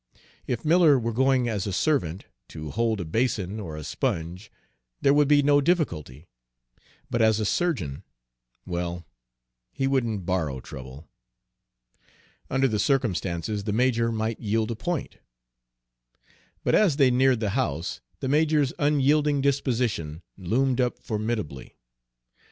If 0.47 0.65
Miller 0.65 0.97
were 0.97 1.13
going 1.13 1.47
as 1.47 1.67
a 1.67 1.71
servant, 1.71 2.25
to 2.47 2.71
hold 2.71 2.99
a 2.99 3.05
basin 3.05 3.59
or 3.59 3.77
a 3.77 3.83
sponge, 3.83 4.51
there 4.99 5.13
would 5.13 5.27
be 5.27 5.43
no 5.43 5.61
difficulty; 5.61 6.25
but 7.11 7.21
as 7.21 7.39
a 7.39 7.45
surgeon 7.45 8.01
well, 8.65 9.05
he 9.71 9.85
wouldn't 9.85 10.25
borrow 10.25 10.59
trouble. 10.59 11.07
Under 12.49 12.67
the 12.67 12.79
circumstances 12.79 13.65
the 13.65 13.73
major 13.73 14.11
might 14.11 14.39
yield 14.39 14.71
a 14.71 14.75
point. 14.75 15.19
But 16.63 16.73
as 16.73 16.95
they 16.97 17.11
neared 17.11 17.39
the 17.39 17.51
house 17.51 18.01
the 18.21 18.27
major's 18.27 18.73
unyielding 18.79 19.39
disposition 19.41 20.23
loomed 20.35 20.81
up 20.81 20.97
formidably. 20.97 21.77